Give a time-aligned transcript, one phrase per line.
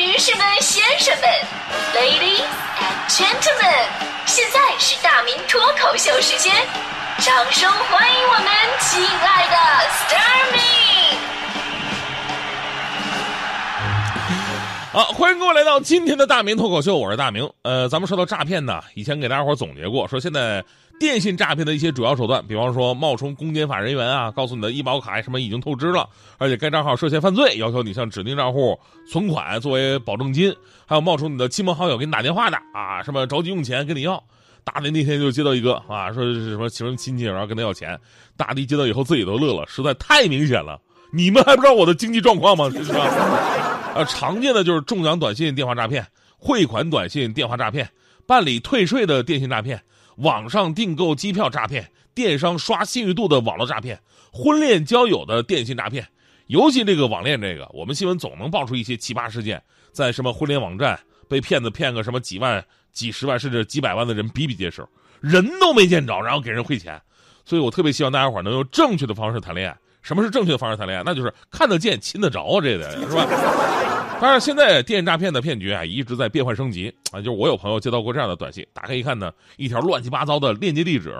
[0.00, 1.28] 女士们、先生们
[1.94, 2.40] ，Ladies
[2.80, 3.84] and Gentlemen，
[4.24, 6.54] 现在是大明脱口秀时间，
[7.18, 8.46] 掌声欢迎我们
[8.80, 9.56] 亲爱的
[9.90, 10.58] s t a r m y
[14.90, 17.52] 好，欢迎各位来到今天的大明脱口秀，我是大明。
[17.60, 20.64] 呃，咱们说到诈骗呢，以前给大家伙总结过，说现在
[21.00, 26.06] 电信诈骗的一些主要手段，比方说冒充公检法人员啊，告诉你的医保卡什么已经透支了，
[26.36, 28.78] 而且该账号涉嫌犯罪，要求你向指定账户
[29.10, 30.54] 存款作为保证金，
[30.86, 34.22] 还有冒充你的亲朋好友给你打电话的啊，什么着急用钱跟你要。
[34.62, 37.98] 大的那天就接到一个啊，说是什么什么亲戚，然后跟他要钱。
[38.36, 40.78] 大的接到以后自己都乐了，实在太明显了。
[41.14, 42.68] 你们还不知道我的经济状况吗？
[42.68, 43.00] 是吧？
[43.94, 46.06] 呃，常见的就是中奖短信、电话诈骗、
[46.38, 47.88] 汇款短信、电话诈骗、
[48.26, 49.82] 办理退税的电信诈骗、
[50.20, 54.00] 网上订购机票诈骗、电商刷信誉度的网络诈骗、
[54.32, 56.06] 婚恋交友的电信诈骗。
[56.46, 59.62] 尤其这个网恋这个，我们新闻总能爆出一些奇葩事件，
[59.92, 60.98] 在什么婚恋网站
[61.28, 64.84] 被骗子骗个什么几万、几十万甚至几百万的人比比皆是，
[65.20, 67.00] 人都没见着，然后给人汇钱。
[67.44, 69.76] 所以我特别希望大家伙能用正确的方式谈恋爱。
[70.02, 71.02] 什么是正确的方式谈恋爱？
[71.04, 73.26] 那就是看得见、亲得着啊，这个是吧？
[74.20, 77.16] 当然，现在电信诈骗的骗局啊一直在变换升级啊。
[77.20, 81.14] 就是我有朋友接到过这样的短信，打开一看呢，一条乱七八糟的链接地址，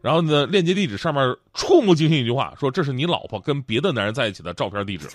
[0.00, 5.08] 然后呢，链接地址上面触目惊心一句话，说这是你老婆跟别的男人在一起的照片地址。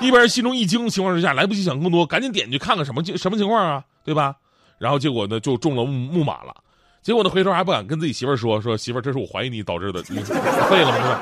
[0.00, 4.34] 一边心中一惊，情况之下来不及想更多，赶紧点去看看什么什么情况啊，对吧？
[4.78, 6.54] 然后结果呢，就中了木木马了。
[7.02, 11.18] 结果呢，回头还不敢跟自己媳妇儿说，说媳妇儿，这是我怀疑你导致的，你废了吗？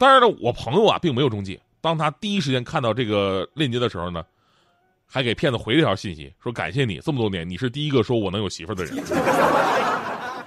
[0.00, 0.10] 是吧？
[0.10, 1.60] 当然了，我朋友啊并没有中计。
[1.82, 4.24] 当他第一时间看到这个链接的时候呢，
[5.06, 8.94] 还给骗子回了一条信息，说感谢你这么多年，你是第一个说我能有媳妇的人。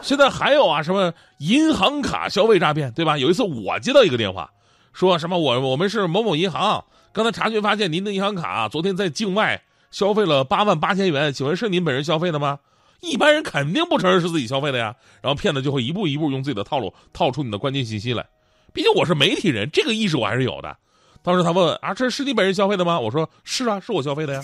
[0.02, 3.18] 现在还有啊，什么银行卡消费诈骗，对吧？
[3.18, 4.52] 有一次我接到一个电话，
[4.92, 12.60] 说什么我我们是某某银行，刚才查询发现您的银行卡昨天在境外消费了八万八千元，请问是您本人消费的吗？
[13.00, 14.96] 一般人肯定不承认是自己消费的呀。
[15.22, 18.26] 然后骗子就会一步一步用自己的套路套出你的关键信息来。
[18.74, 20.76] 毕竟我是媒体人，这个意识我还是有的。
[21.22, 23.00] 当时他问啊，这是你本人消费的吗？
[23.00, 24.44] 我说是啊，是我消费的呀。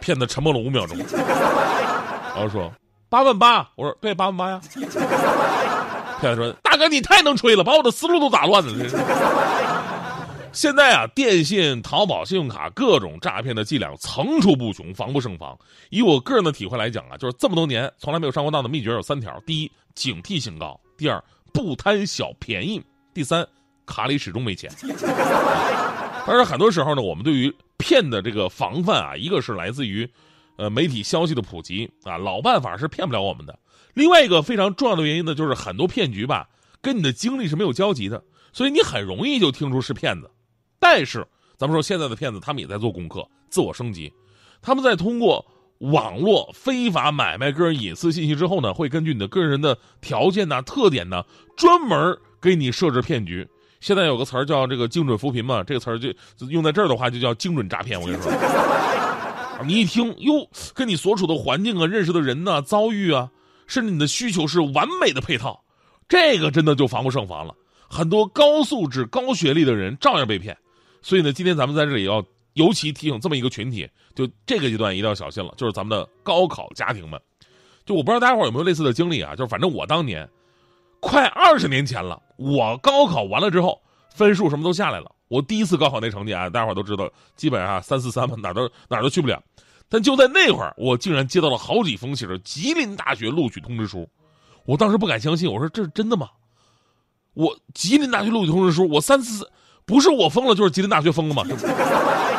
[0.00, 2.70] 骗子沉默了五秒钟，然后说
[3.08, 3.68] 八万八。
[3.74, 4.60] 我说对，八万八呀。
[6.20, 8.72] 骗子说大哥你太能吹了，把我的思路都打乱了。
[10.52, 15.58] 现在啊，电信、淘宝、信用卡各种诈骗的伎俩层出不穷，防不胜防。
[15.88, 22.80] 以我个人的体会来讲啊，就是这么多年从来没有上过当的秘诀有三条：第一，警惕性高；第二，不贪小便宜；
[23.12, 23.46] 第三，
[23.86, 24.70] 卡里始终没钱。
[26.26, 30.08] 当然，很多时候呢，我们对于骗的这个防范啊，一个是来自于，
[30.56, 33.58] 呃，媒体消息的普及啊，老办法是骗不了我们的。
[33.94, 36.48] 另外一个非常重要的原因呢，就是很多骗局吧，
[36.80, 40.30] 跟你的经历是没有交集的，所以你很容易就听出是骗子。
[40.78, 41.26] 但是，
[41.58, 44.12] 咱们说现在的骗子，他们也在做功课，自我升级。
[44.62, 45.44] 他们在通过
[45.90, 51.24] 网络非法买卖个人隐私信息之后呢，会根据你的个人的条件呢、特点呢，
[51.56, 53.46] 专门给你设置骗局。
[53.80, 56.12] 现在有个词儿叫这个精准扶贫嘛，这个词儿就
[56.48, 58.00] 用在这儿的话，就叫精准诈骗。
[58.00, 58.32] 我跟你说，
[59.66, 63.28] 你一听哟，跟你所处的环境啊、认识的人呐、遭遇啊，
[63.66, 65.64] 甚至你的需求是完美的配套，
[66.08, 67.52] 这个真的就防不胜防了。
[67.88, 70.56] 很多高素质、高学历的人照样被骗。
[71.00, 72.24] 所以呢，今天咱们在这里要
[72.54, 77.20] 尤其提醒这么一个群体，就这个阶段一定要小心了，就是咱们的高考家庭们。
[77.84, 79.34] 就我不知道大家伙有没有类似的经历啊？
[79.34, 80.28] 就是反正我当年，
[81.00, 83.80] 快二十年前了，我高考完了之后，
[84.14, 85.10] 分数什么都下来了。
[85.28, 89.42] 我第一次高考那成绩啊，大家伙都知道，基本上三四三嘛，哪都哪都去不了。
[89.88, 94.08] 但就在那会儿，我竟然接到了好几封写着吉林大学录取通知书。
[94.64, 96.28] 我当时不敢相信，我说这是真的吗？
[97.34, 99.50] 我吉林大学录取通知书，我三四。
[99.84, 101.42] 不是我疯了，就是吉林大学疯了嘛？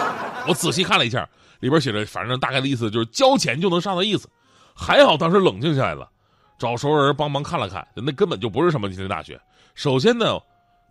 [0.48, 1.28] 我仔细看了一下，
[1.60, 4.28] 里边写着，反正大概的意思就是交钱就能上的意思。
[4.76, 6.10] 还好当时冷静下来了，
[6.58, 9.40] 找熟人帮忙看了看，那根本就不是什么吉林大学。
[9.76, 10.40] 首先呢，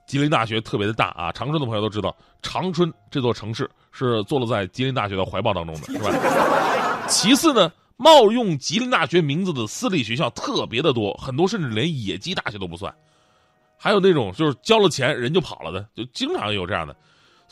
[0.07, 6.11] 吉林大学特别的大啊，长春的朋友都知道，长春这座城市是坐落在吉林大学的怀抱当中的，是吧？
[7.09, 12.95] 其次呢，冒用吉林大学名字的私立学校特别的多，很多甚至连野鸡大学都不算。
[13.77, 16.95] 还有那种就是交了钱人就跑了的，就经常有这样的，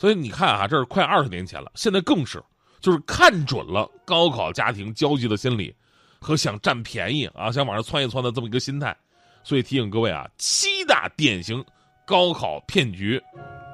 [0.01, 2.43] 所以你看啊，这是快二十年前了，现在更是，
[2.79, 5.71] 就是看准了高考家庭焦急的心理，
[6.19, 8.97] 和想占便宜啊，想往上窜一窜的这么一个心态，
[9.43, 11.63] 所以提醒各位啊，七大典型
[12.03, 13.21] 高考骗局，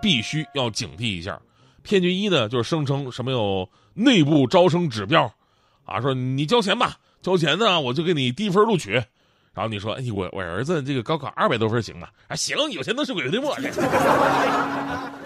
[0.02, 1.40] 必须要警惕一下。
[1.82, 5.34] 骗局一呢，就是声称什么有内部招生指标，
[5.86, 9.02] 啊，说你交钱吧，交钱呢我就给你低分录取。
[9.54, 12.10] 然后你说，哎，我我儿子这个高考二百多分行吗？
[12.28, 13.58] 啊，行，有钱能使鬼推磨。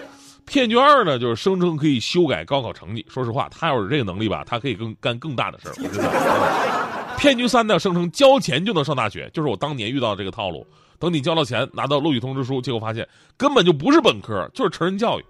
[0.44, 3.04] 骗局二呢，就是声称可以修改高考成绩。
[3.08, 5.74] 说实话，他要是这个能力吧，他可以更干更大的事儿。
[5.78, 7.16] 我真的。
[7.18, 10.66] 骗局三呢，声称交钱就能上大学，就是我当年遇到这个套路。
[10.98, 15.24] 等你交了钱，拿到录取通知书，结果发现根本就不是本科，就是成人教育。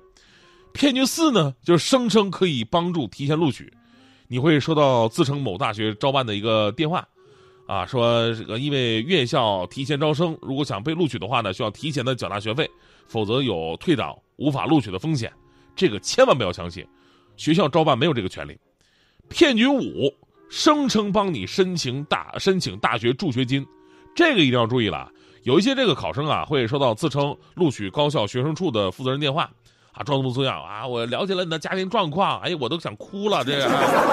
[0.73, 3.71] 骗局四呢，就是声称可以帮助提前录取，
[4.29, 7.07] 你会收到自称某大学招办的一个电话，
[7.67, 12.71] 啊，说这个因为院校提前招生，如果想被录取的话呢，需要提前的缴纳学费，
[13.07, 15.33] 否则有退档无法录取的风险。
[15.77, 16.87] 这个千万不要相信，
[17.37, 18.59] 学校招办没有这个权利。
[19.29, 20.13] 骗局五，
[20.51, 23.65] 声称帮你申请大申请大学助学金，
[24.15, 25.11] 这个一定要注意了，
[25.45, 29.49] 有一些这个考生啊会收到自称录取高校学生处的负责人电话。
[29.93, 30.87] 啊，装模作样啊！
[30.87, 33.45] 我了解了你的家庭状况，哎呀，我都想哭了。
[33.45, 33.67] 这个，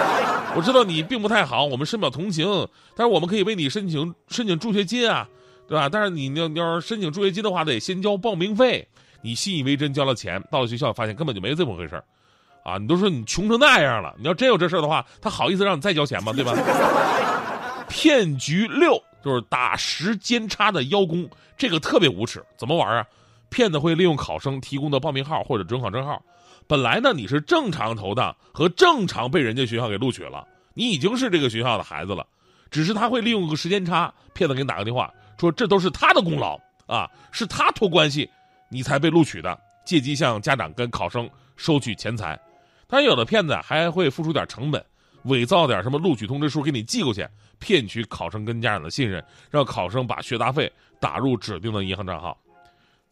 [0.54, 2.46] 我知道你并不太好，我们深表同情，
[2.98, 5.26] 但是我们可以为你申请申请助学金啊，
[5.70, 5.88] 对吧？
[5.88, 8.86] 但是你要你要是申请助学金的话，得先交报名费。
[9.22, 12.02] 你信以为真，交了钱，到了学校发现根本就没这么回事
[12.64, 12.78] 啊！
[12.78, 16.32] 你都说你穷成那样了，你要真有这事的话，他好意思让你再交钱吗？
[16.34, 16.54] 对吧？
[17.90, 21.28] 骗局六就是打时间差的邀功，
[21.58, 23.06] 这个特别无耻，怎么玩啊？
[23.50, 26.22] 骗子会利用考生提供的报名号或者准考证号，
[26.68, 32.24] 本来呢你是正常投档和正常被人家学校给录取了，你已经是这个学校的孩子了，
[32.70, 38.30] 只是他会利用个时间差，骗子给你打个电话说这都是他的功劳啊，是他托关系，
[38.70, 42.40] 你才被录取的，借机向家长跟考生收取钱财。
[42.88, 44.84] 当然有的骗子还会付出点成本，
[45.24, 47.28] 伪造点什么录取通知书给你寄过去，
[47.60, 52.38] 骗取考生跟家长的信任，让考生把学杂费打入指定的银行账号。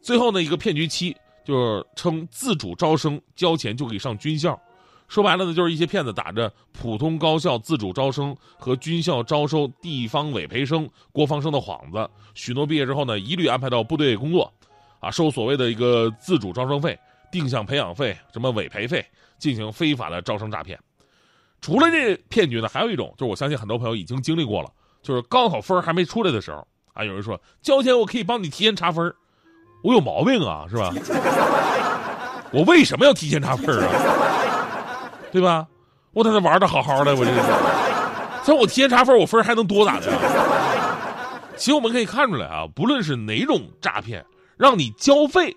[0.02, 4.60] 最后呢，一个骗局七就是称自主招生交钱就可以上军校，
[5.08, 14.52] 说白了呢，就是一些骗子打着普通高校自主招生和军校招收地方委培生、国防生的幌子，许诺毕业之后呢，一律安排到部队工作，
[15.00, 16.98] 啊，收所谓的一个自主招生费、
[17.32, 19.06] 定向培养费、什么委培费，
[19.38, 20.78] 进行非法的招生诈骗。
[21.62, 24.70] 除了这骗局呢，还有一种，就是我相信很多朋友已经经历过了，
[25.02, 29.14] 就是高考分还没出来的时候，啊，有人说交钱我可以帮你提前查分
[29.84, 30.92] 我有毛病啊，是吧？
[32.52, 33.90] 我为什么要提前查分啊？
[35.32, 35.68] 对吧？
[36.14, 37.42] 我在那玩的好好的，我这是。
[38.44, 40.12] 所以我提前查分，我分还能多咋的？
[41.58, 44.26] 其实我们可以看出来啊，不论是哪种诈骗，
[44.58, 45.56] 让你交费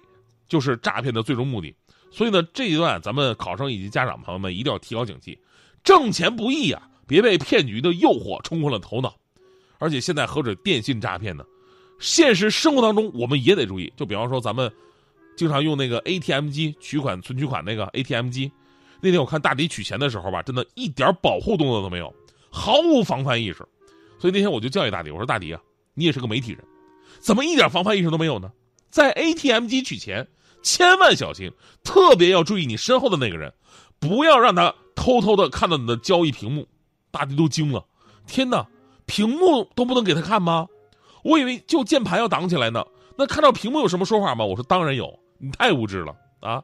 [0.48, 1.74] 就是诈骗的最终目的。
[2.10, 5.38] 所以呢，这一段咱们考生以及家长朋友们一定要提高警惕，
[5.82, 9.16] 挣钱不易啊，别被骗局的诱惑冲昏了头脑。
[9.78, 11.44] 而且现在何止电信诈骗呢？
[11.98, 13.92] 现实生活当中，我们也得注意。
[13.96, 14.70] 就比方说，咱们
[15.36, 18.50] 经常用那个 ATM 机取款、存取款那个 ATM 机。
[19.00, 22.12] 那天我看大迪取钱的时候吧，真的一点保护动作都没有，
[22.50, 23.66] 毫无防范意识。
[24.18, 25.60] 所以那天我就教育大迪，我说：“大迪啊，
[25.94, 26.62] 你也是个媒体人，
[27.20, 28.52] 怎么一点防范意识都没有呢？
[28.90, 30.26] 在 ATM 机取钱，
[30.62, 31.50] 千万小心，
[31.84, 33.52] 特别要注意你身后的那个人，
[33.98, 36.66] 不要让他偷偷的看到你的交易屏幕。”
[37.12, 37.84] 大家都惊了，
[38.26, 38.66] 天哪，
[39.04, 40.66] 屏幕都不能给他看吗？
[41.24, 42.84] 我以为就键盘要挡起来呢，
[43.16, 44.44] 那看到屏幕有什么说法吗？
[44.44, 46.62] 我说当然有，你太无知了啊！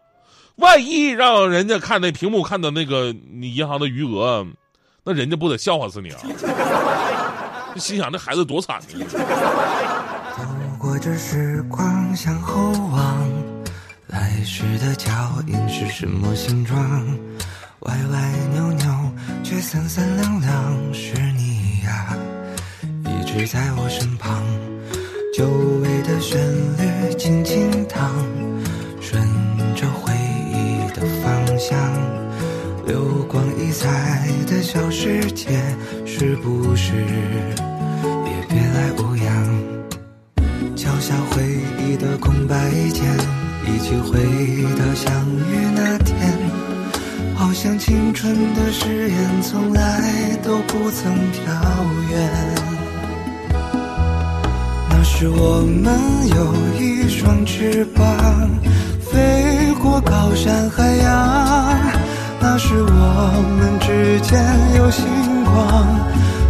[0.56, 4.46] 万一让人家看那屏幕看到那个你银行的余额，
[5.04, 6.20] 那人家不得笑话死你啊！
[7.76, 9.04] 心想这孩子多惨呢。
[10.86, 13.28] 握着时光向后望，
[14.06, 15.10] 来时的脚
[15.48, 16.78] 印是什么形状？
[17.80, 19.12] 歪歪扭扭
[19.42, 22.16] 却三三两两，是你呀。
[23.04, 24.44] 一直在我身旁，
[25.36, 25.44] 久
[25.82, 26.55] 违的旋律
[48.16, 50.00] 纯的誓言从来
[50.42, 51.52] 都不曾飘
[52.10, 52.30] 远。
[54.88, 58.06] 那时我们有一双翅膀，
[59.02, 61.78] 飞过高山海洋。
[62.40, 62.88] 那时我
[63.58, 64.42] 们之间
[64.78, 65.04] 有星
[65.44, 65.86] 光，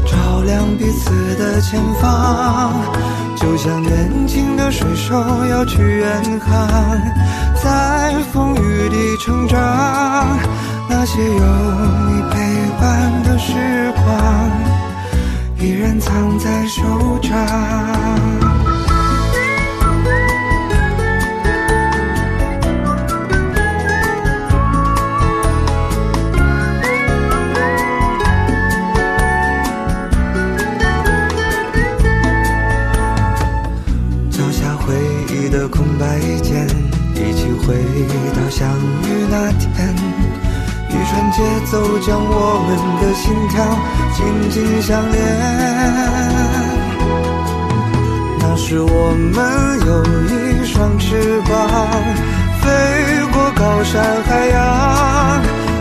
[0.07, 2.73] 照亮彼此的前方。
[3.35, 5.21] 就像年轻的水手
[5.51, 6.97] 要去远航，
[7.61, 10.39] 在风雨里成长。
[10.89, 12.35] 那些有你陪
[12.81, 14.51] 伴的时光，
[15.59, 18.46] 依然藏在手掌。
[42.07, 42.71] 将我们
[43.03, 43.55] 的心跳
[44.15, 45.15] 紧紧相连。
[48.39, 49.37] 那时我们
[49.85, 51.51] 有一双翅膀，
[52.63, 52.65] 飞
[53.33, 54.57] 过高山海洋。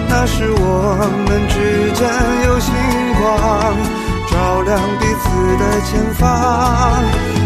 [0.09, 1.53] 那时我们之
[1.93, 2.01] 间
[2.47, 2.73] 有星
[3.21, 3.23] 光，
[4.31, 5.23] 照亮彼此
[5.61, 6.25] 的前方。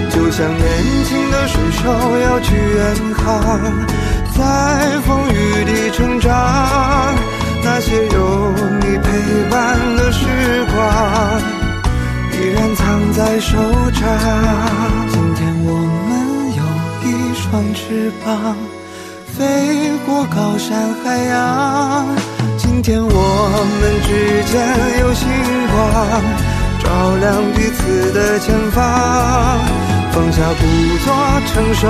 [0.10, 0.64] 就像年
[1.04, 1.84] 轻的水手
[2.22, 2.80] 要去远
[3.18, 3.28] 航，
[4.38, 4.40] 在
[14.00, 14.08] 手掌。
[15.12, 15.70] 今天我
[16.08, 16.10] 们
[16.56, 16.64] 有
[17.04, 18.56] 一双翅膀，
[19.28, 22.08] 飞过高山海洋。
[22.58, 23.10] 今天我
[23.82, 24.10] 们之
[24.50, 24.56] 间
[25.02, 25.28] 有星
[25.68, 25.78] 光，
[26.80, 26.88] 照
[27.20, 28.80] 亮彼此的前方。
[30.12, 30.64] 放下故
[31.06, 31.14] 作
[31.48, 31.88] 成熟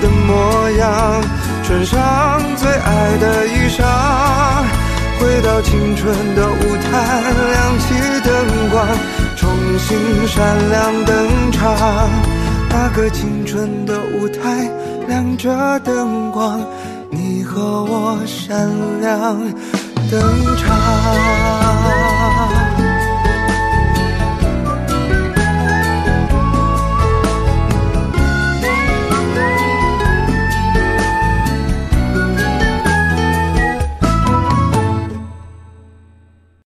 [0.00, 1.22] 的模样，
[1.64, 3.82] 穿上最爱的衣裳，
[5.18, 6.92] 回到青春的舞台，
[7.50, 7.84] 亮起
[8.24, 8.86] 灯光，
[9.78, 12.10] 星闪亮登场。
[12.68, 14.70] 那个青春的舞台，
[15.08, 16.60] 亮着灯光，
[17.10, 18.68] 你和我闪
[19.00, 19.38] 亮
[20.10, 20.20] 登
[20.56, 22.15] 场。